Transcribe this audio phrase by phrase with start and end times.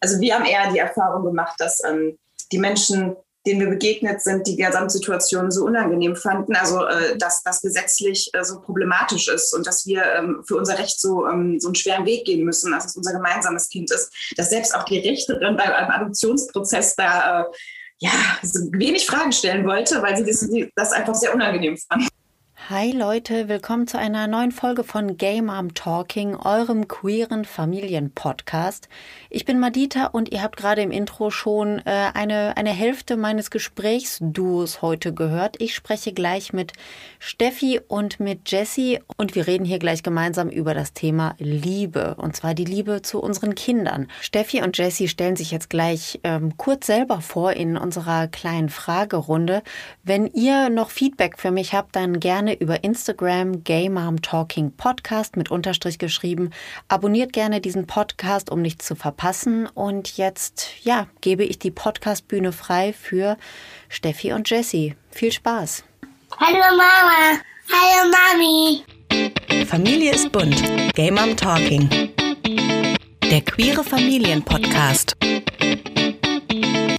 [0.00, 2.18] also wir haben eher die Erfahrung gemacht, dass ähm,
[2.52, 7.62] die Menschen denen wir begegnet sind, die Gesamtsituation so unangenehm fanden, also äh, dass das
[7.62, 11.68] gesetzlich äh, so problematisch ist und dass wir ähm, für unser Recht so, ähm, so
[11.68, 14.98] einen schweren Weg gehen müssen, dass es unser gemeinsames Kind ist, dass selbst auch die
[14.98, 17.44] Richterin beim Adoptionsprozess da äh,
[17.98, 18.10] ja,
[18.42, 22.08] so wenig Fragen stellen wollte, weil sie das, das einfach sehr unangenehm fand.
[22.68, 28.88] Hi Leute, willkommen zu einer neuen Folge von Gay Mom Talking, eurem queeren Familienpodcast.
[29.30, 33.52] Ich bin Madita und ihr habt gerade im Intro schon äh, eine, eine Hälfte meines
[33.52, 35.60] Gesprächsduos heute gehört.
[35.60, 36.72] Ich spreche gleich mit
[37.20, 42.34] Steffi und mit Jessie und wir reden hier gleich gemeinsam über das Thema Liebe und
[42.34, 44.08] zwar die Liebe zu unseren Kindern.
[44.20, 49.62] Steffi und Jessie stellen sich jetzt gleich ähm, kurz selber vor in unserer kleinen Fragerunde.
[50.02, 55.36] Wenn ihr noch Feedback für mich habt, dann gerne über Instagram Gay Mom Talking Podcast
[55.36, 56.50] mit Unterstrich geschrieben.
[56.88, 59.66] Abonniert gerne diesen Podcast, um nichts zu verpassen.
[59.66, 63.36] Und jetzt, ja, gebe ich die Podcastbühne frei für
[63.88, 64.94] Steffi und Jessie.
[65.10, 65.84] Viel Spaß.
[66.38, 67.40] Hallo Mama.
[67.72, 69.64] Hallo Mami.
[69.66, 70.62] Familie ist bunt.
[70.94, 71.88] Gay Mom Talking.
[73.30, 75.16] Der queere Familienpodcast.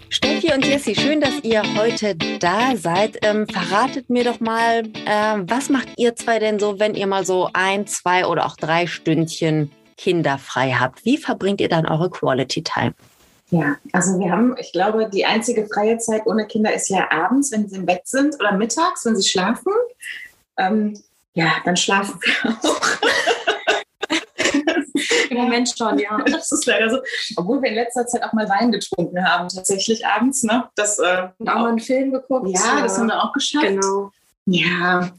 [0.09, 3.17] Steffi und Jessie, schön, dass ihr heute da seid.
[3.23, 7.25] Ähm, verratet mir doch mal, äh, was macht ihr zwei denn so, wenn ihr mal
[7.25, 11.03] so ein, zwei oder auch drei Stündchen kinderfrei habt?
[11.03, 12.93] Wie verbringt ihr dann eure Quality Time?
[13.49, 17.51] Ja, also wir haben, ich glaube, die einzige freie Zeit ohne Kinder ist ja abends,
[17.51, 19.73] wenn sie im Bett sind oder mittags, wenn sie schlafen.
[20.57, 20.93] Ähm,
[21.33, 22.81] ja, dann schlafen wir auch.
[25.29, 26.17] Im Moment schon, ja.
[26.25, 26.99] Das ist leider so.
[27.35, 30.43] Obwohl wir in letzter Zeit auch mal Wein getrunken haben, tatsächlich abends.
[30.43, 30.63] Ne?
[30.75, 32.49] Das, äh, Und auch mal einen Film geguckt.
[32.49, 33.65] Ja, das haben wir auch geschafft.
[33.65, 34.11] Genau.
[34.49, 35.11] Ja,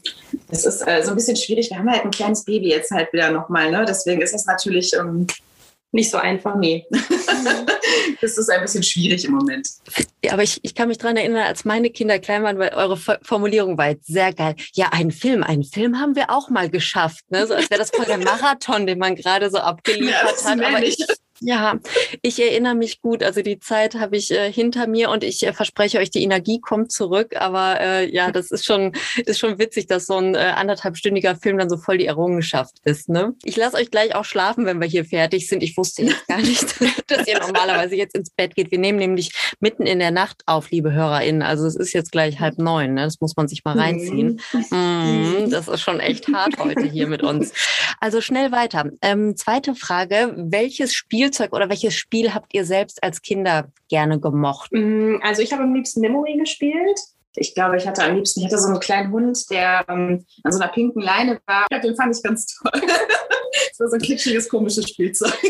[0.49, 1.69] das ist äh, so ein bisschen schwierig.
[1.69, 3.69] Wir haben halt ein kleines Baby jetzt halt wieder nochmal.
[3.69, 3.85] Ne?
[3.87, 5.27] Deswegen ist das natürlich ähm,
[5.91, 6.55] nicht so einfach.
[6.55, 6.87] Nee.
[8.21, 9.67] das ist ein bisschen schwierig im Moment.
[10.23, 12.97] Ja, aber ich, ich kann mich daran erinnern, als meine Kinder klein waren, weil eure
[12.97, 14.55] Formulierung war jetzt sehr geil.
[14.73, 17.23] Ja, einen Film, einen Film haben wir auch mal geschafft.
[17.29, 17.47] Ne?
[17.47, 20.63] So als wäre das voll der Marathon, den man gerade so abgeliefert ja, hat.
[20.63, 20.97] Aber ich,
[21.41, 21.79] ja,
[22.21, 23.23] ich erinnere mich gut.
[23.23, 26.59] Also die Zeit habe ich äh, hinter mir und ich äh, verspreche euch, die Energie
[26.59, 27.35] kommt zurück.
[27.37, 28.93] Aber äh, ja, das ist schon,
[29.25, 33.09] ist schon witzig, dass so ein äh, anderthalbstündiger Film dann so voll die Errungenschaft ist.
[33.09, 33.33] Ne?
[33.43, 35.63] Ich lasse euch gleich auch schlafen, wenn wir hier fertig sind.
[35.63, 36.75] Ich wusste jetzt gar nicht,
[37.07, 38.71] dass ihr normalerweise jetzt ins Bett geht.
[38.71, 41.41] Wir nehmen nämlich mitten in der Nacht auf, liebe HörerInnen.
[41.41, 42.95] Also es ist jetzt gleich halb neun.
[42.95, 43.03] Ne?
[43.03, 43.81] Das muss man sich mal mhm.
[43.81, 44.41] reinziehen.
[44.71, 47.53] Mm, das ist schon echt hart heute hier mit uns.
[47.99, 48.89] Also schnell weiter.
[49.01, 50.33] Ähm, zweite Frage.
[50.35, 54.71] Welches Spiel Spielzeug oder welches Spiel habt ihr selbst als Kinder gerne gemocht?
[54.71, 56.99] Mm, also ich habe am liebsten Memory gespielt.
[57.35, 60.51] Ich glaube, ich hatte am liebsten, ich hatte so einen kleinen Hund, der ähm, an
[60.51, 61.67] so einer pinken Leine war.
[61.71, 62.71] Ja, den fand ich ganz toll.
[62.81, 65.33] das war so ein kitschiges, komisches Spielzeug.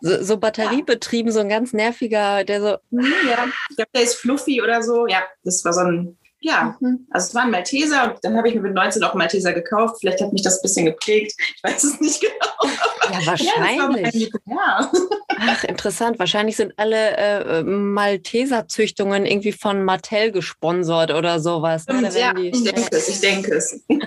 [0.00, 2.68] So, so batteriebetrieben, so ein ganz nerviger, der so.
[2.92, 5.08] Ja, ich glaube, der ist fluffy oder so.
[5.08, 7.06] Ja, das war so ein ja, mhm.
[7.10, 9.52] also es war ein Malteser und dann habe ich mir mit 19 auch einen Malteser
[9.52, 9.96] gekauft.
[10.00, 11.34] Vielleicht hat mich das ein bisschen geprägt.
[11.38, 12.74] Ich weiß es nicht genau.
[13.12, 14.30] Ja, wahrscheinlich.
[14.46, 14.90] Ja,
[15.40, 16.18] Ach, interessant.
[16.18, 21.86] Wahrscheinlich sind alle äh, Malteser-Züchtungen irgendwie von Mattel gesponsert oder sowas.
[21.86, 22.10] Ne?
[22.18, 23.80] Ja, ich denke es, ich denke es.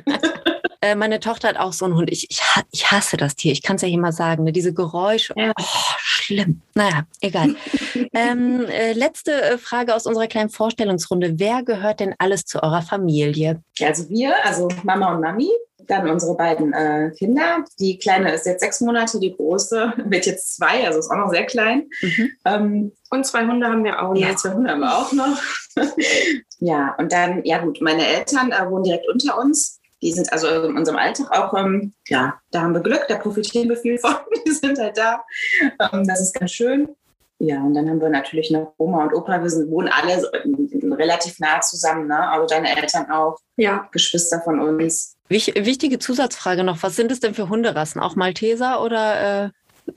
[0.83, 2.11] Äh, meine Tochter hat auch so einen Hund.
[2.11, 2.41] Ich, ich,
[2.71, 3.51] ich hasse das Tier.
[3.51, 4.45] Ich kann es ja hier mal sagen.
[4.45, 4.51] Ne?
[4.51, 5.31] Diese Geräusche.
[5.37, 5.53] Ja.
[5.59, 5.63] Oh,
[5.99, 6.61] schlimm.
[6.73, 7.55] Naja, egal.
[8.13, 11.37] ähm, äh, letzte äh, Frage aus unserer kleinen Vorstellungsrunde.
[11.37, 13.61] Wer gehört denn alles zu eurer Familie?
[13.79, 15.51] Also wir, also Mama und Mami.
[15.87, 17.63] Dann unsere beiden äh, Kinder.
[17.79, 21.31] Die kleine ist jetzt sechs Monate, die große wird jetzt zwei, also ist auch noch
[21.31, 21.89] sehr klein.
[22.01, 22.31] Mhm.
[22.45, 24.19] Ähm, und zwei Hunde haben wir auch noch.
[24.19, 25.41] Ja, zwei Hunde haben wir auch noch.
[26.59, 29.79] ja, und dann, ja gut, meine Eltern äh, wohnen direkt unter uns.
[30.01, 33.69] Die sind also in unserem Alltag auch, ähm, ja, da haben wir Glück, da profitieren
[33.69, 34.15] wir viel von.
[34.45, 35.23] Die sind halt da.
[35.61, 36.89] Ähm, das ist ganz schön.
[37.43, 39.41] Ja, und dann haben wir natürlich noch Oma und Opa.
[39.41, 40.31] Wir sind, wohnen alle
[40.95, 42.29] relativ nah zusammen, ne?
[42.29, 43.39] Also deine Eltern auch.
[43.55, 43.89] Ja.
[43.91, 45.17] Geschwister von uns.
[45.31, 46.83] Wichtige Zusatzfrage noch.
[46.83, 48.01] Was sind es denn für Hunderassen?
[48.01, 49.49] Auch Malteser oder äh,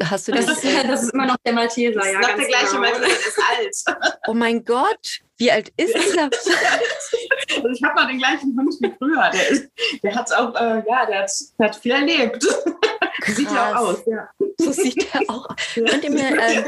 [0.05, 0.47] hast du das?
[0.47, 2.21] Das ist, das ist immer noch der Malteser, das ja.
[2.21, 2.81] Ist der gleiche genau.
[2.81, 4.15] Malteser, der ist alt.
[4.29, 6.25] Oh mein Gott, wie alt ist dieser?
[7.57, 9.31] also ich habe mal den gleichen Hund wie früher.
[9.33, 9.69] Der, ist,
[10.03, 12.43] der hat auch, äh, ja, der hat, der hat viel erlebt.
[13.27, 14.29] Sieht ja auch aus, ja.
[14.59, 15.57] So sieht er auch aus.
[15.75, 16.65] Könnt ihr mir, äh,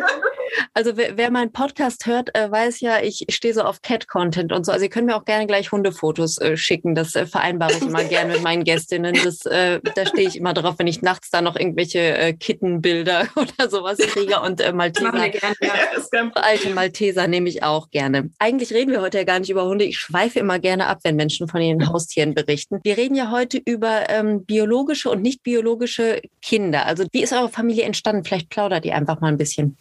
[0.74, 4.64] also wer, wer meinen Podcast hört, äh, weiß ja, ich stehe so auf Cat-Content und
[4.66, 4.72] so.
[4.72, 6.94] Also ihr könnt mir auch gerne gleich Hundefotos äh, schicken.
[6.94, 9.16] Das äh, vereinbare ich immer gerne mit meinen Gästinnen.
[9.24, 13.28] Das, äh, da stehe ich immer drauf, wenn ich nachts da noch irgendwelche äh, Kittenbilder
[13.36, 15.12] oder sowas kriege und äh, Malteser.
[15.12, 16.30] Gerne, ja.
[16.34, 18.30] Alte Malteser nehme ich auch gerne.
[18.38, 19.84] Eigentlich reden wir heute ja gar nicht über Hunde.
[19.84, 22.80] Ich schweife immer gerne ab, wenn Menschen von ihren Haustieren berichten.
[22.82, 26.86] Wir reden ja heute über ähm, biologische und nicht biologische Kinder.
[26.86, 28.24] Also wie ist eure Familie entstanden?
[28.24, 29.76] Vielleicht plaudert ihr einfach mal ein bisschen.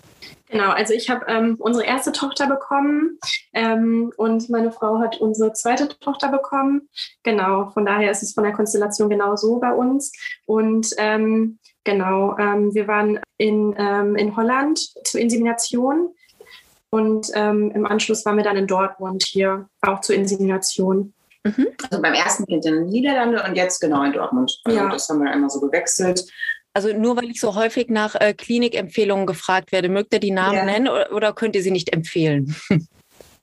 [0.56, 3.20] Genau, also ich habe ähm, unsere erste Tochter bekommen
[3.52, 6.88] ähm, und meine Frau hat unsere zweite Tochter bekommen.
[7.24, 10.14] Genau, von daher ist es von der Konstellation genau so bei uns.
[10.46, 16.16] Und ähm, genau, ähm, wir waren in, ähm, in Holland zur Insemination
[16.90, 21.14] und ähm, im Anschluss waren wir dann in Dortmund hier auch zur Insemination.
[21.44, 21.68] Mhm.
[21.92, 24.58] Also beim ersten Kind in den Niederlande und jetzt genau in Dortmund.
[24.64, 24.90] Also ja.
[24.90, 26.24] Das haben wir einmal so gewechselt.
[26.76, 30.58] Also nur weil ich so häufig nach äh, Klinikempfehlungen gefragt werde, mögt ihr die Namen
[30.58, 30.66] ja.
[30.66, 32.54] nennen oder, oder, könnt ihr sie nicht empfehlen?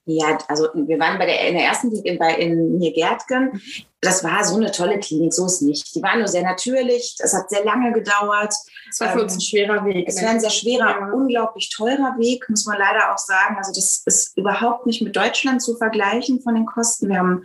[0.04, 3.62] Ja, also wir waren bei der, in der ersten Klinik in, bei, in Niergärtgen.
[4.00, 5.94] Das war so eine tolle Klinik, so ist nicht.
[5.94, 8.52] Die war nur sehr natürlich, es hat sehr lange gedauert.
[8.90, 10.08] Es war für uns ein schwerer Weg.
[10.08, 11.12] Es war ein sehr schwerer, ja.
[11.12, 13.56] unglaublich teurer Weg, muss man leider auch sagen.
[13.56, 17.08] Also das ist überhaupt nicht mit Deutschland zu vergleichen von den Kosten.
[17.08, 17.44] Wir haben,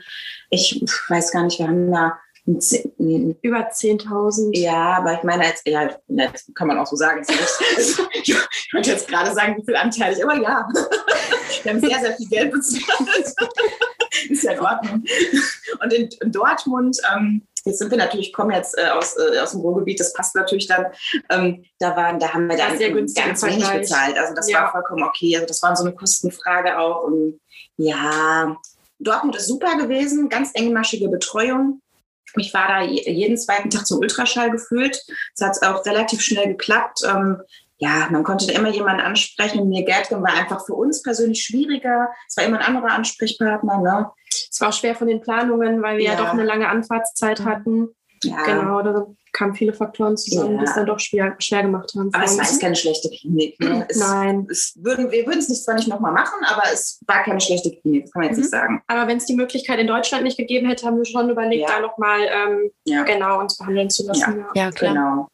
[0.49, 4.57] ich weiß gar nicht, wir haben da über 10.000.
[4.57, 7.21] Ja, aber ich meine, als, ja, das kann man auch so sagen.
[8.23, 8.35] ich
[8.73, 10.67] wollte jetzt gerade sagen, wie viel anteilig, aber ja,
[11.63, 13.35] wir haben sehr, sehr viel Geld bezahlt.
[14.29, 15.03] ist ja in Ordnung.
[15.83, 19.51] Und in, in Dortmund, ähm, jetzt sind wir natürlich, kommen jetzt äh, aus, äh, aus
[19.51, 20.85] dem Ruhrgebiet, das passt natürlich dann.
[21.29, 24.17] Ähm, da, waren, da haben wir dann sehr ganz wenig bezahlt.
[24.17, 24.61] Also das ja.
[24.61, 25.35] war vollkommen okay.
[25.35, 27.03] Also das war so eine Kostenfrage auch.
[27.03, 27.41] Und
[27.75, 28.55] ja,
[28.99, 31.81] Dortmund ist super gewesen, ganz engmaschige Betreuung.
[32.35, 35.01] Ich war da jeden zweiten Tag zum Ultraschall gefühlt.
[35.33, 36.99] Es hat auch relativ schnell geklappt.
[37.07, 37.41] Ähm,
[37.79, 39.69] ja, man konnte immer jemanden ansprechen.
[39.69, 42.09] Mir Gärtgen war einfach für uns persönlich schwieriger.
[42.27, 43.79] Es war immer ein anderer Ansprechpartner.
[43.81, 44.11] Ne?
[44.29, 47.45] Es war auch schwer von den Planungen, weil wir ja, ja doch eine lange Anfahrtszeit
[47.45, 47.89] hatten.
[48.23, 48.43] Ja.
[48.45, 49.05] Genau, da
[49.37, 50.59] kamen viele Faktoren zusammen, ja.
[50.59, 52.09] die es dann doch schwer, schwer gemacht haben.
[52.13, 53.59] Aber es war jetzt keine schlechte Klinik.
[53.59, 53.85] Ne?
[53.87, 54.47] Es, Nein.
[54.49, 57.71] Es würden, wir würden es nicht, zwar nicht nochmal machen, aber es war keine schlechte
[57.71, 58.41] Klinik, das kann man jetzt mhm.
[58.41, 58.81] nicht sagen.
[58.87, 61.75] Aber wenn es die Möglichkeit in Deutschland nicht gegeben hätte, haben wir schon überlegt, ja.
[61.75, 63.03] da nochmal ähm, ja.
[63.03, 64.45] genau uns behandeln zu lassen.
[64.55, 64.93] Ja, ja klar.
[64.93, 65.27] Genau.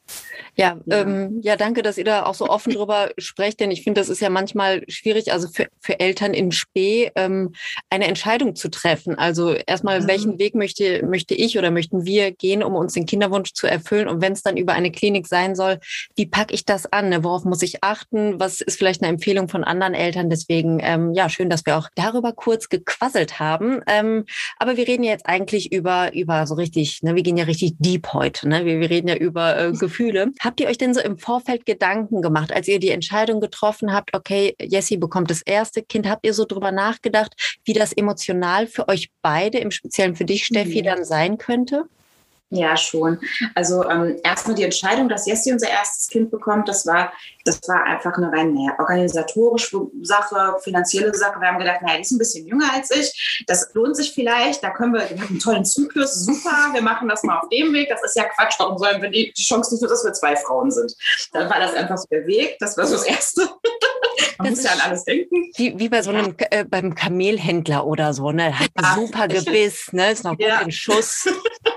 [0.56, 1.02] Ja, ja.
[1.02, 4.10] Ähm, ja, danke, dass ihr da auch so offen drüber sprecht, denn ich finde, das
[4.10, 7.54] ist ja manchmal schwierig, also für, für Eltern in Spee ähm,
[7.90, 9.18] eine Entscheidung zu treffen.
[9.18, 10.08] Also erstmal, mhm.
[10.08, 14.08] welchen Weg möchte, möchte ich oder möchten wir gehen, um uns den Kinderwunsch zu erfüllen?
[14.08, 15.80] Und wenn es dann über eine Klinik sein soll,
[16.16, 17.10] wie packe ich das an?
[17.10, 17.24] Ne?
[17.24, 18.40] Worauf muss ich achten?
[18.40, 20.30] Was ist vielleicht eine Empfehlung von anderen Eltern?
[20.30, 23.82] Deswegen, ähm, ja, schön, dass wir auch darüber kurz gequasselt haben.
[23.88, 24.26] Ähm,
[24.58, 27.74] aber wir reden ja jetzt eigentlich über, über so richtig, ne, wir gehen ja richtig
[27.80, 28.48] deep heute.
[28.48, 28.66] Ne?
[28.66, 30.32] Wir, wir reden ja über äh, Gefühle.
[30.44, 34.14] Habt ihr euch denn so im Vorfeld Gedanken gemacht, als ihr die Entscheidung getroffen habt,
[34.14, 38.90] okay, Jessie bekommt das erste Kind, habt ihr so drüber nachgedacht, wie das emotional für
[38.90, 40.86] euch beide, im Speziellen für dich, Steffi, mhm.
[40.86, 41.86] dann sein könnte?
[42.54, 43.20] Ja, schon.
[43.56, 47.12] Also ähm, erstmal die Entscheidung, dass Jessie unser erstes Kind bekommt, das war,
[47.46, 51.42] das war einfach eine rein naja, organisatorische Sache, finanzielle Sache.
[51.42, 54.64] Wir haben gedacht, naja, die ist ein bisschen jünger als ich, das lohnt sich vielleicht,
[54.64, 57.74] da können wir, wir haben einen tollen Zyklus, super, wir machen das mal auf dem
[57.74, 57.90] Weg.
[57.90, 60.36] Das ist ja Quatsch, warum sollen wir die, die Chance nicht nur, dass wir zwei
[60.36, 60.96] Frauen sind?
[61.32, 63.50] Dann war das einfach so der Weg, das war so das Erste.
[64.38, 65.52] Man das muss ja an alles denken.
[65.56, 68.60] Wie, wie bei so einem äh, beim Kamelhändler oder so, ne?
[68.60, 68.94] Hat ja.
[68.94, 70.12] super Gebiss, ne?
[70.12, 70.62] Ist noch gut ja.
[70.62, 71.28] in Schuss.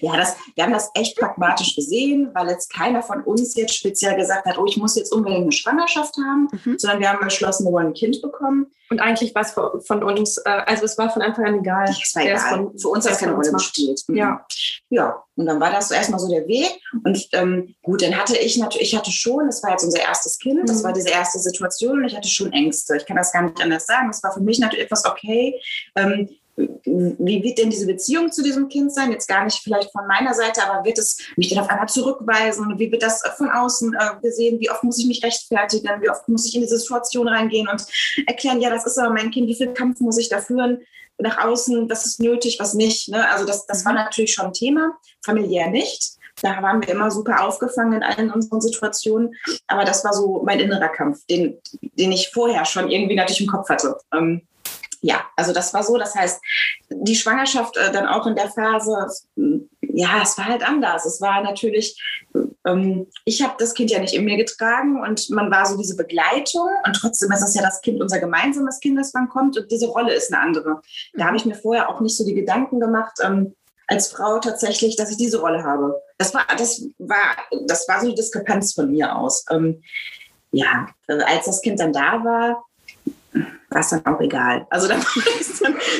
[0.00, 3.74] Ja, ja das, wir haben das echt pragmatisch gesehen, weil jetzt keiner von uns jetzt
[3.74, 6.78] speziell gesagt hat, oh, ich muss jetzt unbedingt eine Schwangerschaft haben, mhm.
[6.78, 8.66] sondern wir haben beschlossen, wir wollen ein Kind bekommen.
[8.90, 11.88] Und eigentlich war es von uns, äh, also es war von Anfang an egal.
[11.88, 12.38] Es war egal.
[12.38, 14.02] Von, Für uns hat es keine Rolle gespielt.
[14.06, 14.16] Mhm.
[14.16, 14.46] Ja.
[14.90, 16.78] Ja, und dann war das so erstmal so der Weg.
[17.02, 20.38] Und ähm, gut, dann hatte ich natürlich, ich hatte schon, das war jetzt unser erstes
[20.38, 20.84] Kind, das mhm.
[20.84, 22.96] war diese erste Situation und ich hatte schon Ängste.
[22.96, 24.08] Ich kann das gar nicht anders sagen.
[24.08, 25.58] Das war für mich natürlich etwas okay.
[25.96, 29.10] Ähm, wie wird denn diese Beziehung zu diesem Kind sein?
[29.10, 32.78] Jetzt gar nicht vielleicht von meiner Seite, aber wird es mich dann auf einmal zurückweisen?
[32.78, 34.60] Wie wird das von außen äh, gesehen?
[34.60, 36.02] Wie oft muss ich mich rechtfertigen?
[36.02, 37.84] Wie oft muss ich in diese Situation reingehen und
[38.26, 40.82] erklären, ja, das ist aber mein Kind, wie viel Kampf muss ich da führen?
[41.18, 43.08] Nach außen, was ist nötig, was nicht.
[43.08, 43.28] Ne?
[43.30, 43.98] Also das, das war mhm.
[43.98, 44.92] natürlich schon ein Thema,
[45.24, 46.18] familiär nicht.
[46.42, 49.34] Da waren wir immer super aufgefangen in allen unseren Situationen.
[49.68, 53.46] Aber das war so mein innerer Kampf, den, den ich vorher schon irgendwie natürlich im
[53.46, 53.96] Kopf hatte.
[54.12, 54.42] Ähm,
[55.02, 55.98] ja, also das war so.
[55.98, 56.40] Das heißt,
[56.88, 59.08] die Schwangerschaft äh, dann auch in der Phase,
[59.80, 61.04] ja, es war halt anders.
[61.04, 62.00] Es war natürlich,
[62.64, 65.96] ähm, ich habe das Kind ja nicht in mir getragen und man war so diese
[65.96, 69.70] Begleitung und trotzdem ist es ja das Kind, unser gemeinsames Kind, das dann kommt und
[69.72, 70.80] diese Rolle ist eine andere.
[71.14, 73.56] Da habe ich mir vorher auch nicht so die Gedanken gemacht, ähm,
[73.88, 76.00] als Frau tatsächlich, dass ich diese Rolle habe.
[76.16, 79.44] Das war, das war, das war so eine Diskrepanz von mir aus.
[79.50, 79.82] Ähm,
[80.52, 82.64] ja, als das Kind dann da war,
[83.32, 84.66] war es dann auch egal.
[84.70, 85.02] Also dann,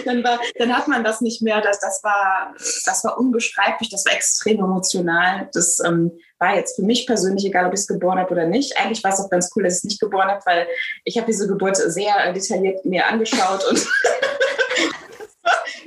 [0.05, 1.61] dann, war, dann hat man das nicht mehr.
[1.61, 5.49] Das, das, war, das war unbeschreiblich, das war extrem emotional.
[5.53, 8.77] Das ähm, war jetzt für mich persönlich egal, ob ich es geboren habe oder nicht.
[8.79, 10.67] Eigentlich war es auch ganz cool, dass ich es nicht geboren habe, weil
[11.05, 13.87] ich habe diese Geburt sehr detailliert mir angeschaut und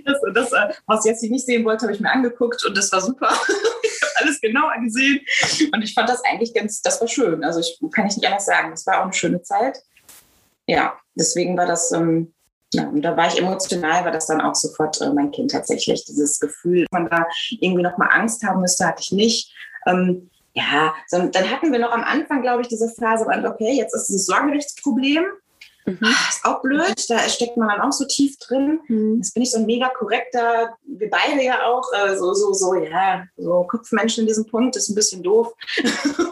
[0.05, 0.51] das, das,
[0.87, 3.29] was Jessie nicht sehen wollte, habe ich mir angeguckt und das war super.
[4.17, 5.19] alles genauer gesehen.
[5.73, 7.43] Und ich fand das eigentlich ganz, das war schön.
[7.43, 8.71] Also ich kann ich nicht anders sagen.
[8.71, 9.77] Das war auch eine schöne Zeit.
[10.67, 12.33] Ja, deswegen war das, ähm,
[12.73, 16.05] ja, und da war ich emotional, war das dann auch sofort äh, mein Kind tatsächlich.
[16.05, 17.25] Dieses Gefühl, man da
[17.59, 19.53] irgendwie nochmal Angst haben müsste, hatte ich nicht.
[19.85, 23.93] Ähm, ja, so, dann hatten wir noch am Anfang, glaube ich, diese Phase, okay, jetzt
[23.93, 25.25] ist dieses Sorgerechtsproblem.
[25.85, 25.99] Mhm.
[26.01, 28.79] Ah, ist auch blöd, da steckt man dann auch so tief drin.
[28.87, 29.17] Mhm.
[29.17, 32.73] Jetzt bin ich so ein mega korrekter, wir beide ja auch, äh, so, so, so,
[32.73, 35.53] ja, so Kopfmenschen in diesem Punkt, ist ein bisschen doof.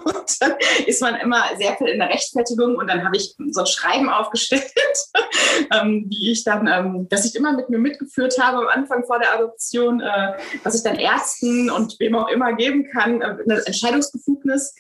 [0.06, 0.54] und dann
[0.88, 4.10] ist man immer sehr viel in der Rechtfertigung und dann habe ich so ein Schreiben
[4.10, 4.74] aufgestellt,
[5.72, 9.20] ähm, wie ich dann, ähm, dass ich immer mit mir mitgeführt habe am Anfang vor
[9.20, 10.34] der Adoption, äh,
[10.64, 14.74] was ich dann Ärzten und wem auch immer geben kann, äh, eine Entscheidungsbefugnis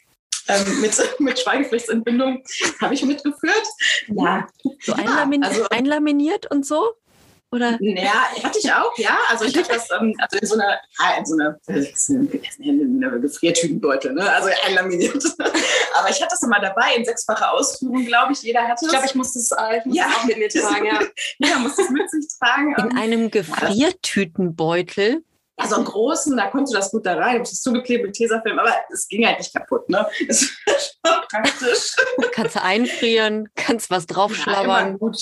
[0.48, 2.44] ähm, mit, mit Schweigepflichtsentbindung
[2.82, 3.68] habe ich mitgeführt.
[4.08, 4.48] Ja.
[4.82, 6.96] So einlaminiert, also, einlaminiert und so?
[7.54, 7.78] Oder?
[7.82, 9.16] Ja, hatte ich auch, ja.
[9.30, 10.80] Also ich habe das ähm, also in so einer,
[11.20, 14.28] in so einer, eine, eine Gefriertütenbeutel, ne?
[14.28, 15.24] also einlaminiert.
[15.94, 18.42] Aber ich hatte das immer dabei in sechsfacher Ausführung, glaube ich.
[18.42, 18.82] Jeder hatte es.
[18.82, 20.08] Ich glaube, ich musste es äh, ich ja.
[20.08, 20.86] auch mit mir tragen.
[20.88, 21.00] Ja.
[21.38, 22.76] Jeder musste es mit sich tragen.
[22.76, 25.24] In einem Gefriertütenbeutel?
[25.60, 27.36] Ja, so einen großen, da konnte das gut da rein.
[27.36, 29.88] Ich habe es zugeklebt mit Tesafilm, aber es ging halt nicht kaputt.
[29.89, 30.05] Ne?
[30.27, 31.95] Das war schon praktisch.
[32.31, 34.91] Kannst du einfrieren, kannst was draufschlabbern.
[34.91, 35.17] Ja, gut.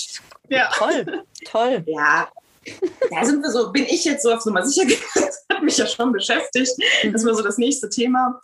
[0.48, 0.70] Ja.
[0.74, 1.84] Toll, toll.
[1.86, 2.28] Ja.
[3.10, 5.10] Da sind wir so, bin ich jetzt so auf Nummer sicher gegangen.
[5.14, 6.70] Das hat mich ja schon beschäftigt.
[7.12, 8.40] Das war so das nächste Thema.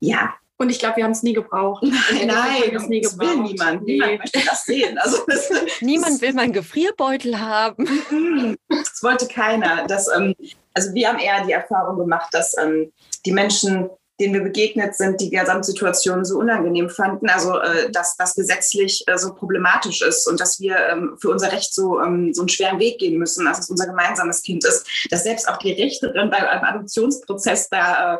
[0.00, 1.84] Ja, und ich glaube, wir haben es nie gebraucht.
[1.84, 3.20] Nein, nein, das, nie gebraucht.
[3.20, 3.84] will niemand.
[3.84, 3.92] Nee.
[3.92, 4.98] Niemand möchte das sehen.
[4.98, 5.48] Also das,
[5.80, 8.58] niemand will meinen Gefrierbeutel haben.
[8.68, 9.86] Das wollte keiner.
[9.86, 10.34] Das, ähm,
[10.74, 12.92] also wir haben eher die Erfahrung gemacht, dass ähm,
[13.24, 13.88] die Menschen
[14.20, 19.16] denen wir begegnet sind, die Gesamtsituation so unangenehm fanden, also äh, dass das gesetzlich äh,
[19.16, 22.78] so problematisch ist und dass wir ähm, für unser Recht so, ähm, so einen schweren
[22.78, 26.44] Weg gehen müssen, dass es unser gemeinsames Kind ist, dass selbst auch die Richterin beim
[26.44, 28.18] Adoptionsprozess da äh,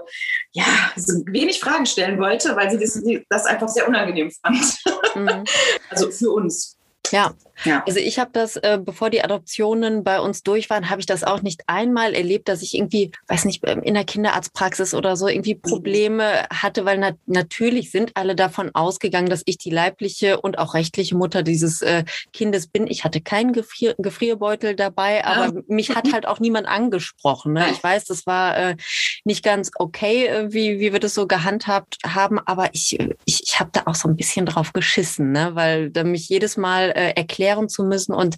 [0.52, 0.64] ja
[0.96, 4.76] so wenig Fragen stellen wollte, weil sie das, das einfach sehr unangenehm fand.
[5.14, 5.44] Mhm.
[5.90, 6.77] also für uns.
[7.12, 7.34] Ja,
[7.64, 7.82] ja.
[7.86, 11.24] Also ich habe das, äh, bevor die Adoptionen bei uns durch waren, habe ich das
[11.24, 15.26] auch nicht einmal erlebt, dass ich irgendwie, weiß nicht, ähm, in der Kinderarztpraxis oder so
[15.26, 15.62] irgendwie mhm.
[15.62, 20.74] Probleme hatte, weil na natürlich sind alle davon ausgegangen, dass ich die leibliche und auch
[20.74, 22.86] rechtliche Mutter dieses äh, Kindes bin.
[22.86, 25.62] Ich hatte keinen Gefrier Gefrierbeutel dabei, aber ja.
[25.66, 27.54] mich hat halt auch niemand angesprochen.
[27.54, 27.66] Ne?
[27.72, 28.76] Ich weiß, das war äh,
[29.24, 33.60] nicht ganz okay, äh, wie, wie wir das so gehandhabt haben, aber ich, ich, ich
[33.60, 35.50] habe da auch so ein bisschen drauf geschissen, ne?
[35.54, 38.14] weil da mich jedes Mal äh, erklären zu müssen.
[38.14, 38.36] Und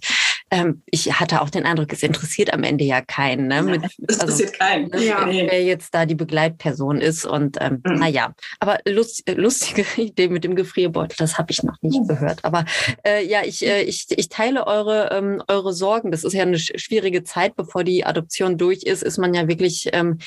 [0.51, 3.47] ähm, ich hatte auch den Eindruck, es interessiert am Ende ja keinen.
[3.47, 3.63] Ne?
[3.63, 4.89] Mit, es also, interessiert keinen.
[4.89, 5.25] Ne, ja.
[5.27, 7.25] Wer jetzt da die Begleitperson ist.
[7.25, 7.95] Und ähm, mhm.
[7.95, 12.07] naja, aber lust, lustige Idee mit dem Gefrierbeutel, das habe ich noch nicht mhm.
[12.07, 12.45] gehört.
[12.45, 12.65] Aber
[13.03, 16.11] äh, ja, ich, äh, ich, ich teile eure, ähm, eure Sorgen.
[16.11, 19.89] Das ist ja eine schwierige Zeit, bevor die Adoption durch ist, ist man ja wirklich
[19.93, 20.19] ähm,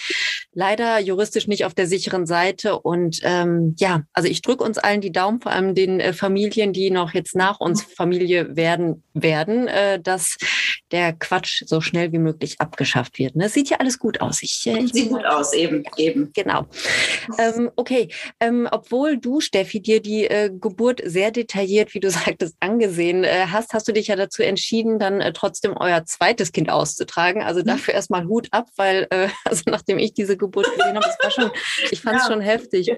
[0.52, 2.78] leider juristisch nicht auf der sicheren Seite.
[2.78, 6.73] Und ähm, ja, also ich drücke uns allen die Daumen, vor allem den äh, Familien,
[6.73, 10.37] die noch jetzt nach uns Familie werden werden, werden äh, dass
[10.92, 13.35] der Quatsch so schnell wie möglich abgeschafft wird.
[13.35, 13.49] Ne?
[13.49, 14.42] Sieht ja alles gut aus.
[14.42, 16.30] Ich, äh, Sieht gut aus, eben, eben.
[16.35, 16.66] Genau.
[17.38, 22.56] Ähm, okay, ähm, obwohl du, Steffi, dir die äh, Geburt sehr detailliert, wie du sagtest,
[22.61, 26.71] angesehen äh, hast, hast du dich ja dazu entschieden, dann äh, trotzdem euer zweites Kind
[26.71, 27.42] auszutragen.
[27.42, 27.66] Also mhm.
[27.66, 31.30] dafür erstmal Hut ab, weil, äh, also nachdem ich diese Geburt gesehen habe, das war
[31.30, 31.50] schon,
[31.90, 32.33] ich fand es ja.
[32.33, 32.94] schon heftig.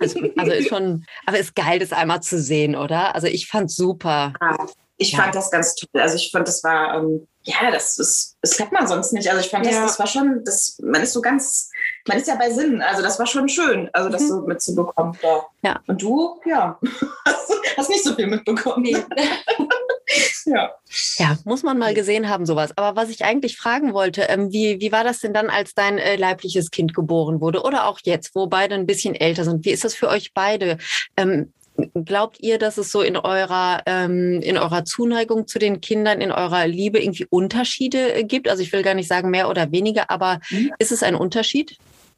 [0.00, 3.14] Also, also, ist schon, aber ist geil, das einmal zu sehen, oder?
[3.14, 4.32] Also ich fand super.
[4.40, 4.66] Ja.
[4.98, 5.22] Ich ja.
[5.22, 6.00] fand das ganz toll.
[6.00, 9.28] Also ich fand, das war, ähm, ja, das ist, das hat man sonst nicht.
[9.28, 9.72] Also ich fand, ja.
[9.72, 11.70] das, das war schon, das, man ist so ganz,
[12.08, 12.80] man ist ja bei Sinn.
[12.82, 14.28] Also das war schon schön, also das mhm.
[14.28, 15.18] so mitzubekommen.
[15.22, 15.46] Ja.
[15.62, 15.80] ja.
[15.86, 16.78] Und du, ja,
[17.76, 18.82] hast nicht so viel mitbekommen.
[18.82, 18.96] Nee.
[20.46, 20.74] ja.
[21.16, 22.72] ja, muss man mal gesehen haben, sowas.
[22.76, 25.98] Aber was ich eigentlich fragen wollte, ähm, wie, wie war das denn dann, als dein
[25.98, 27.62] äh, leibliches Kind geboren wurde?
[27.62, 29.64] Oder auch jetzt, wo beide ein bisschen älter sind?
[29.64, 30.78] Wie ist das für euch beide?
[31.16, 31.52] Ähm,
[31.94, 36.32] Glaubt ihr, dass es so in eurer, ähm, in eurer Zuneigung zu den Kindern, in
[36.32, 38.48] eurer Liebe irgendwie Unterschiede äh, gibt?
[38.48, 40.72] Also ich will gar nicht sagen mehr oder weniger, aber mhm.
[40.78, 41.76] ist es ein Unterschied?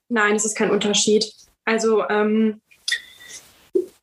[0.08, 1.32] Nein, es ist kein Unterschied.
[1.64, 2.60] Also ähm,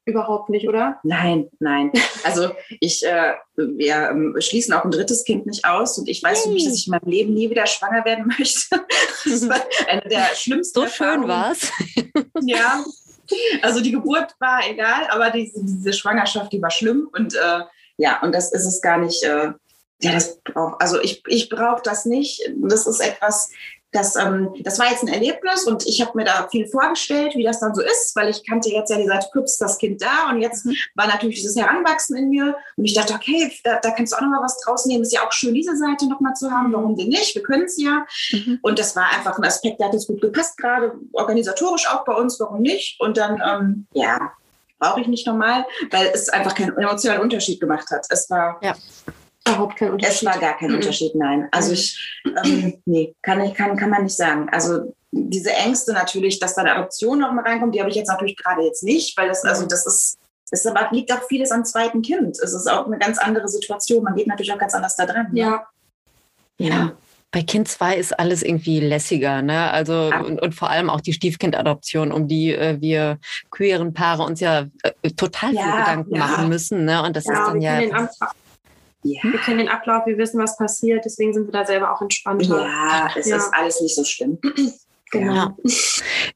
[0.06, 1.00] überhaupt nicht, oder?
[1.04, 1.92] Nein, nein.
[2.24, 6.44] Also ich, äh, wir ähm, schließen auch ein drittes Kind nicht aus und ich weiß
[6.44, 8.86] für mich, dass ich in meinem Leben nie wieder schwanger werden möchte.
[9.26, 9.60] Das war
[9.90, 10.80] eine der schlimmsten.
[10.80, 11.72] So schön war es.
[12.44, 12.84] Ja,
[13.62, 17.10] also die Geburt war egal, aber diese, diese Schwangerschaft, die war schlimm.
[17.12, 17.62] Und äh,
[17.98, 19.24] ja, und das ist es gar nicht.
[19.24, 19.54] Äh,
[20.02, 22.42] ja, das braucht, also ich, ich brauche das nicht.
[22.58, 23.50] Das ist etwas,
[23.96, 27.44] das, ähm, das war jetzt ein Erlebnis und ich habe mir da viel vorgestellt, wie
[27.44, 30.30] das dann so ist, weil ich kannte jetzt ja die Seite Clubs, das Kind da
[30.30, 30.76] und jetzt mhm.
[30.96, 34.22] war natürlich dieses Heranwachsen in mir und ich dachte, okay, da, da kannst du auch
[34.22, 35.04] noch mal was draus nehmen.
[35.04, 36.74] Ist ja auch schön, diese Seite noch mal zu haben.
[36.74, 37.36] Warum denn nicht?
[37.36, 38.06] Wir können es ja.
[38.32, 38.60] Mhm.
[38.62, 42.14] Und das war einfach ein Aspekt, der hat jetzt gut gepasst, gerade organisatorisch auch bei
[42.14, 42.40] uns.
[42.40, 43.00] Warum nicht?
[43.00, 44.34] Und dann, ähm, ja,
[44.80, 48.06] brauche ich nicht nochmal, weil es einfach keinen emotionalen Unterschied gemacht hat.
[48.10, 48.76] Es war ja
[49.48, 50.16] überhaupt kein Unterschied.
[50.16, 50.76] Es war gar kein mhm.
[50.76, 51.48] Unterschied, nein.
[51.52, 54.50] Also ich, ähm, nee, kann, ich, kann, kann man nicht sagen.
[54.52, 58.10] Also diese Ängste natürlich, dass da eine Adoption noch mal reinkommt, die habe ich jetzt
[58.10, 59.70] natürlich gerade jetzt nicht, weil das, also mhm.
[59.70, 60.18] das ist,
[60.52, 62.38] es aber liegt auch vieles am zweiten Kind.
[62.40, 64.04] Es ist auch eine ganz andere Situation.
[64.04, 65.28] Man geht natürlich auch ganz anders da dran.
[65.32, 65.40] Ne?
[65.40, 65.66] Ja.
[66.58, 66.70] Ne?
[66.70, 66.92] Ja.
[67.32, 69.70] Bei Kind 2 ist alles irgendwie lässiger, ne?
[69.72, 70.22] Also ja.
[70.22, 73.20] und, und, vor allem auch die Stiefkindadoption, um die äh, wir
[73.52, 76.20] queeren Paare uns ja äh, total ja, viel Gedanken ja.
[76.20, 77.04] machen müssen, ne?
[77.04, 77.82] Und das ist dann ja.
[79.06, 79.22] Ja.
[79.24, 82.66] Wir kennen den Ablauf, wir wissen, was passiert, deswegen sind wir da selber auch entspannter.
[82.66, 83.38] Ja, es ja.
[83.38, 84.40] ist alles nicht so schlimm.
[85.12, 85.34] Genau.
[85.34, 85.56] Ja.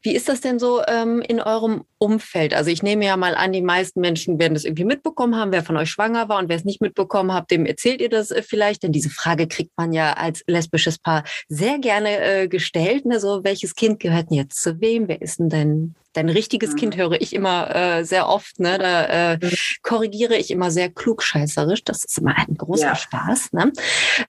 [0.03, 2.53] Wie ist das denn so ähm, in eurem Umfeld?
[2.53, 5.63] Also ich nehme ja mal an, die meisten Menschen werden das irgendwie mitbekommen haben, wer
[5.63, 8.43] von euch schwanger war und wer es nicht mitbekommen hat, dem erzählt ihr das äh,
[8.43, 13.05] vielleicht, denn diese Frage kriegt man ja als lesbisches Paar sehr gerne äh, gestellt.
[13.05, 13.19] Ne?
[13.19, 15.07] So, welches Kind gehört denn jetzt zu wem?
[15.07, 17.01] Wer ist denn dein Dein richtiges Kind mhm.
[17.01, 18.59] höre ich immer äh, sehr oft.
[18.59, 18.77] Ne?
[18.79, 19.51] Da äh, mhm.
[19.83, 21.83] korrigiere ich immer sehr klugscheißerisch.
[21.83, 22.95] Das ist immer ein großer ja.
[22.95, 23.53] Spaß.
[23.53, 23.71] Ne?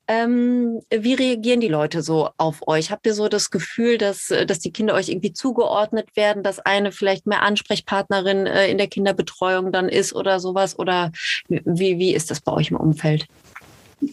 [0.06, 2.90] Ähm, wie reagieren die Leute so auf euch?
[2.90, 6.58] Habt ihr so das Gefühl, dass, äh, dass die Kinder euch irgendwie zugeordnet werden, dass
[6.58, 10.78] eine vielleicht mehr Ansprechpartnerin äh, in der Kinderbetreuung dann ist oder sowas?
[10.78, 11.12] Oder
[11.48, 13.26] wie, wie ist das bei euch im Umfeld?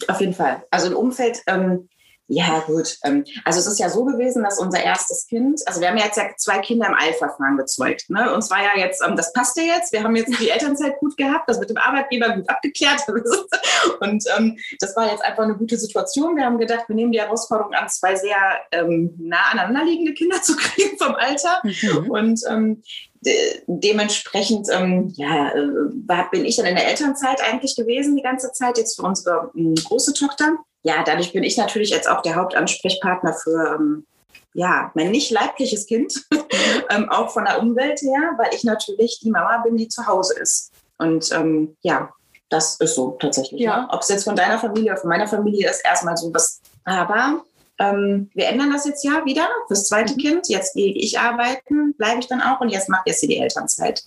[0.06, 0.62] Auf jeden Fall.
[0.70, 1.88] Also im Umfeld ähm,
[2.30, 2.98] ja, gut.
[3.04, 6.18] Ähm, also es ist ja so gewesen, dass unser erstes Kind, also wir haben jetzt
[6.18, 8.10] ja zwei Kinder im Eilverfahren gezeugt.
[8.10, 8.32] Ne?
[8.34, 9.94] Und zwar ja jetzt, ähm, das passt ja jetzt.
[9.94, 13.00] Wir haben jetzt die Elternzeit gut gehabt, das mit dem Arbeitgeber gut abgeklärt.
[14.00, 16.36] Und ähm, das war jetzt einfach eine gute Situation.
[16.36, 18.36] Wir haben gedacht, wir nehmen die Herausforderung an, zwei sehr
[18.72, 21.62] ähm, nah aneinanderliegende Kinder zu kriegen vom Alter.
[21.62, 22.10] Mhm.
[22.10, 22.82] Und ähm,
[23.20, 25.68] de dementsprechend ähm, ja, äh,
[26.06, 29.50] war, bin ich dann in der Elternzeit eigentlich gewesen die ganze Zeit, jetzt für unsere
[29.56, 34.06] äh, große Tochter ja, dadurch bin ich natürlich jetzt auch der Hauptansprechpartner für ähm,
[34.54, 36.12] ja, mein nicht leibliches Kind,
[36.90, 40.38] ähm, auch von der Umwelt her, weil ich natürlich die Mama bin, die zu Hause
[40.38, 40.72] ist.
[40.98, 42.10] Und ähm, ja,
[42.48, 43.60] das ist so tatsächlich.
[43.60, 43.82] Ja.
[43.82, 43.88] Ne?
[43.90, 46.60] Ob es jetzt von deiner Familie oder von meiner Familie ist, erstmal so was.
[46.84, 47.42] Aber
[47.78, 50.18] ähm, wir ändern das jetzt ja wieder fürs zweite mhm.
[50.18, 50.48] Kind.
[50.48, 54.04] Jetzt gehe ich arbeiten, bleibe ich dann auch und jetzt macht jetzt die Elternzeit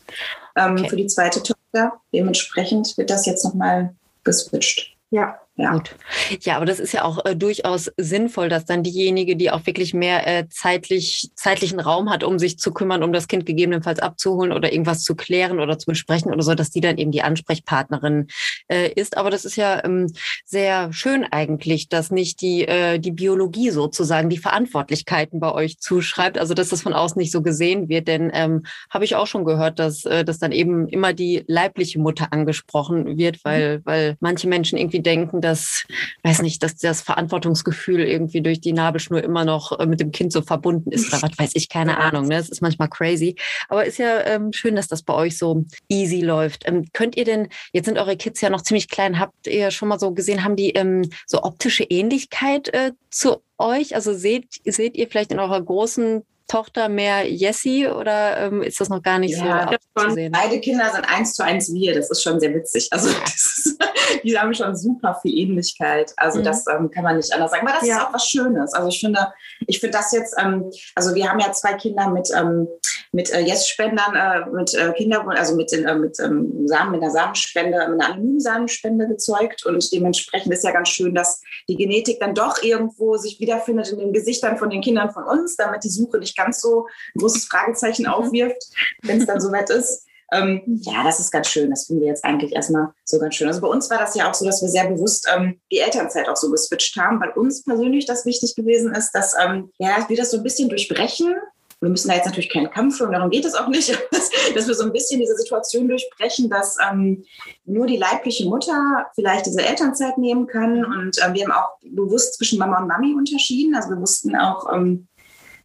[0.55, 0.89] ähm, okay.
[0.89, 2.01] für die zweite Tochter.
[2.13, 4.97] Dementsprechend wird das jetzt nochmal geswitcht.
[5.11, 5.73] Ja, ja.
[5.73, 5.95] Gut.
[6.41, 9.93] Ja, aber das ist ja auch äh, durchaus sinnvoll, dass dann diejenige, die auch wirklich
[9.93, 14.53] mehr äh, zeitlich, zeitlichen Raum hat, um sich zu kümmern, um das Kind gegebenenfalls abzuholen
[14.53, 18.27] oder irgendwas zu klären oder zu besprechen oder so, dass die dann eben die Ansprechpartnerin
[18.69, 19.17] äh, ist.
[19.17, 20.07] Aber das ist ja ähm,
[20.45, 26.37] sehr schön eigentlich, dass nicht die, äh, die Biologie sozusagen die Verantwortlichkeiten bei euch zuschreibt,
[26.37, 28.07] also dass das von außen nicht so gesehen wird.
[28.07, 31.99] Denn ähm, habe ich auch schon gehört, dass, äh, dass dann eben immer die leibliche
[31.99, 33.81] Mutter angesprochen wird, weil, mhm.
[33.83, 35.83] weil manche Menschen irgendwie denken, dass das,
[36.23, 40.31] weiß nicht, dass das Verantwortungsgefühl irgendwie durch die Nabelschnur immer noch äh, mit dem Kind
[40.31, 42.27] so verbunden ist oder was weiß ich, keine Ahnung.
[42.27, 42.35] Ne?
[42.35, 43.35] Das ist manchmal crazy.
[43.69, 46.67] Aber ist ja ähm, schön, dass das bei euch so easy läuft.
[46.67, 49.89] Ähm, könnt ihr denn, jetzt sind eure Kids ja noch ziemlich klein, habt ihr schon
[49.89, 53.95] mal so gesehen, haben die ähm, so optische Ähnlichkeit äh, zu euch?
[53.95, 58.89] Also seht, seht ihr vielleicht in eurer großen Tochter mehr Jessie oder ähm, ist das
[58.89, 60.33] noch gar nicht ja, so abzusehen?
[60.33, 61.95] Beide Kinder sind eins zu eins wir.
[61.95, 62.89] Das ist schon sehr witzig.
[62.91, 63.77] Also ist,
[64.23, 66.11] die haben schon super viel Ähnlichkeit.
[66.17, 66.43] Also mhm.
[66.43, 67.65] das ähm, kann man nicht anders sagen.
[67.65, 67.99] Aber das ja.
[67.99, 68.73] ist auch was Schönes.
[68.73, 69.31] Also ich finde,
[69.65, 72.67] ich finde das jetzt, ähm, also wir haben ja zwei Kinder mit, ähm,
[73.11, 77.01] mit äh, Yes-Spendern, äh, mit äh, Kinder, also mit, den, äh, mit ähm, Samen, mit
[77.01, 79.65] einer Samenspende, mit einer anonymen Samenspende gezeugt.
[79.65, 83.99] Und dementsprechend ist ja ganz schön, dass die Genetik dann doch irgendwo sich wiederfindet in
[83.99, 87.45] den Gesichtern von den Kindern von uns, damit die Suche nicht ganz so ein großes
[87.45, 88.13] Fragezeichen mhm.
[88.13, 88.63] aufwirft,
[89.03, 90.07] wenn es dann soweit ist.
[90.33, 91.69] Ähm, ja, das ist ganz schön.
[91.69, 93.47] Das finden wir jetzt eigentlich erstmal so ganz schön.
[93.47, 96.29] Also bei uns war das ja auch so, dass wir sehr bewusst ähm, die Elternzeit
[96.29, 100.15] auch so geswitcht haben, weil uns persönlich das wichtig gewesen ist, dass ähm, ja, wir
[100.15, 101.35] das so ein bisschen durchbrechen.
[101.81, 103.89] Wir müssen da jetzt natürlich keinen Kampf führen, darum geht es auch nicht,
[104.55, 107.23] dass wir so ein bisschen diese Situation durchbrechen, dass ähm,
[107.65, 110.85] nur die leibliche Mutter vielleicht diese Elternzeit nehmen kann.
[110.85, 113.75] Und ähm, wir haben auch bewusst zwischen Mama und Mami unterschieden.
[113.75, 115.07] Also wir wussten auch, ähm,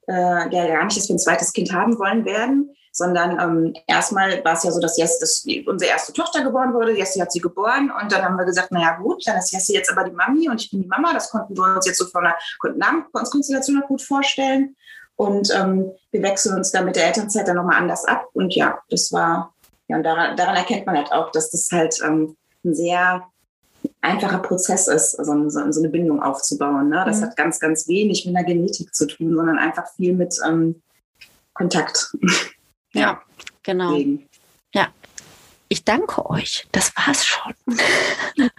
[0.08, 4.42] äh, ja gar nicht, dass wir ein zweites Kind haben wollen werden, sondern ähm, erstmal
[4.42, 6.96] war es ja so, dass Jessie, dass unsere erste Tochter geboren wurde.
[6.96, 9.92] Jessie hat sie geboren und dann haben wir gesagt, naja gut, dann ist Jessie jetzt
[9.92, 11.12] aber die Mami und ich bin die Mama.
[11.12, 12.36] Das konnten wir uns jetzt so von der
[12.74, 14.76] Namenskonstellation gut vorstellen.
[15.16, 18.26] Und ähm, wir wechseln uns dann mit der Elternzeit dann nochmal anders ab.
[18.34, 19.54] Und ja, das war,
[19.88, 23.26] ja, und daran, daran erkennt man halt auch, dass das halt ähm, ein sehr
[24.02, 26.90] einfacher Prozess ist, so, so, so eine Bindung aufzubauen.
[26.90, 27.02] Ne?
[27.06, 27.24] Das mhm.
[27.24, 30.82] hat ganz, ganz wenig mit einer Genetik zu tun, sondern einfach viel mit ähm,
[31.54, 32.14] Kontakt.
[32.92, 33.22] ja,
[33.62, 33.92] genau.
[33.92, 34.25] Deswegen.
[35.68, 36.66] Ich danke euch.
[36.72, 37.54] Das war's schon.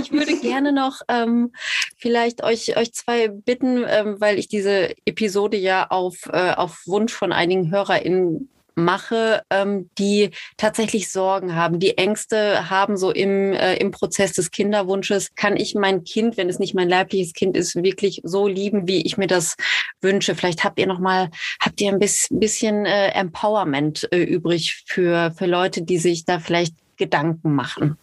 [0.00, 1.52] ich würde gerne noch ähm,
[1.98, 7.12] vielleicht euch, euch zwei bitten, ähm, weil ich diese Episode ja auf, äh, auf Wunsch
[7.12, 13.76] von einigen HörerInnen mache, ähm, die tatsächlich Sorgen haben, die Ängste haben, so im, äh,
[13.76, 15.34] im Prozess des Kinderwunsches.
[15.34, 19.02] Kann ich mein Kind, wenn es nicht mein leibliches Kind ist, wirklich so lieben, wie
[19.02, 19.56] ich mir das
[20.00, 20.34] wünsche?
[20.34, 25.46] Vielleicht habt ihr noch mal, habt ihr ein bisschen äh, Empowerment äh, übrig für, für
[25.46, 27.96] Leute, die sich da vielleicht Gedanken machen?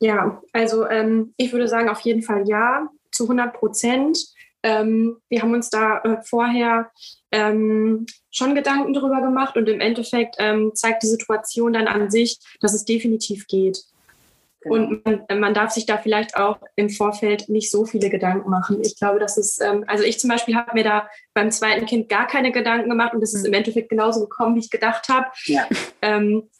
[0.00, 4.18] Ja, also ähm, ich würde sagen, auf jeden Fall ja, zu 100 Prozent.
[4.62, 6.90] Ähm, wir haben uns da äh, vorher
[7.30, 8.06] ähm,
[8.36, 12.74] schon Gedanken darüber gemacht und im Endeffekt ähm, zeigt die Situation dann an sich, dass
[12.74, 13.82] es definitiv geht.
[14.60, 14.74] Genau.
[14.74, 18.80] Und man, man, darf sich da vielleicht auch im Vorfeld nicht so viele Gedanken machen.
[18.82, 22.08] Ich glaube, das ist, ähm, also ich zum Beispiel habe mir da beim zweiten Kind
[22.08, 23.48] gar keine Gedanken gemacht und es ist mhm.
[23.48, 25.26] im Endeffekt genauso gekommen, wie ich gedacht habe.
[25.46, 25.66] Ja.
[26.02, 26.50] Ähm,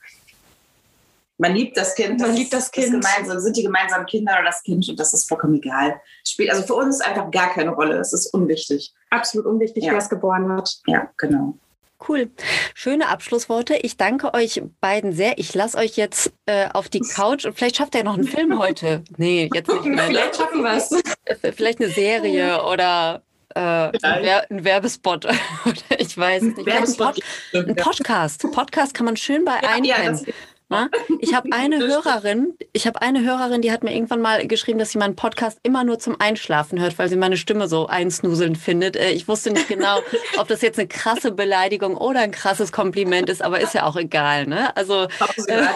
[1.39, 2.21] man liebt das Kind.
[2.21, 2.95] Man das liebt das Kind.
[2.95, 6.01] Das gemeinsam, sind die gemeinsamen Kinder oder das Kind und das ist vollkommen egal.
[6.27, 7.99] Spielt also für uns einfach gar keine Rolle.
[7.99, 8.95] Es ist unwichtig.
[9.11, 9.93] Absolut unwichtig, ja.
[9.93, 10.77] wer es geboren hat.
[10.87, 11.59] Ja, genau.
[12.07, 12.31] Cool.
[12.75, 13.77] Schöne Abschlussworte.
[13.77, 15.39] Ich danke euch beiden sehr.
[15.39, 18.59] Ich lasse euch jetzt äh, auf die Couch und vielleicht schafft ihr noch einen Film
[18.59, 19.03] heute.
[19.17, 19.97] Nee, jetzt nicht mehr.
[19.97, 20.03] Ne?
[20.07, 20.93] Vielleicht schaffen wir es.
[21.25, 23.23] Äh, vielleicht eine Serie oder
[23.55, 25.25] äh, ein, Werbespot
[25.65, 26.67] oder ich weiß nicht.
[26.67, 27.19] Werbespot.
[27.55, 28.47] Ein, Podcast.
[28.53, 30.25] Podcast kann man schön bei ja, einpennen.
[30.27, 30.33] Ja,
[30.69, 30.91] Ne?
[31.21, 34.91] Ich habe eine Hörerin, ich habe eine Hörerin, die hat mir irgendwann mal geschrieben, dass
[34.91, 38.97] sie meinen Podcast immer nur zum Einschlafen hört, weil sie meine Stimme so einsnuselnd findet.
[38.97, 40.01] Äh, ich wusste nicht genau,
[40.39, 43.97] ob das jetzt eine krasse Beleidigung oder ein krasses Kompliment ist, aber ist ja auch
[43.97, 44.47] egal.
[44.47, 44.77] Ne?
[44.77, 45.05] Also
[45.47, 45.67] äh,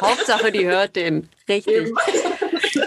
[0.00, 1.28] Hauptsache, die hört den.
[1.48, 1.92] Richtig.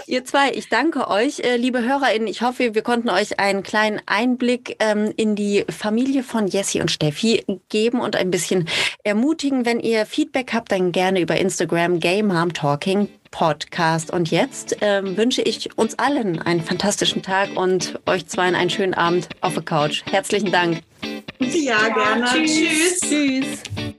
[0.06, 2.28] Ihr zwei, ich danke euch, äh, liebe HörerInnen.
[2.28, 6.90] Ich hoffe, wir konnten euch einen kleinen Einblick ähm, in die Familie von Jessie und
[6.90, 8.68] Steffi geben und ein bisschen
[9.02, 9.66] ermutigen.
[9.66, 14.12] Wenn ihr Feedback habt, dann gerne über Instagram Gay Mom Talking Podcast.
[14.12, 18.94] Und jetzt ähm, wünsche ich uns allen einen fantastischen Tag und euch zwei einen schönen
[18.94, 20.02] Abend auf der Couch.
[20.10, 20.82] Herzlichen Dank.
[21.40, 22.26] Ja, gerne.
[22.26, 23.00] Tschüss.
[23.00, 23.94] Tschüss.